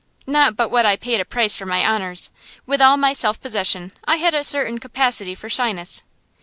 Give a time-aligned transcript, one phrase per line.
[0.25, 2.31] Not but what I paid a price for my honors.
[2.65, 6.01] With all my self possession I had a certain capacity for shyness.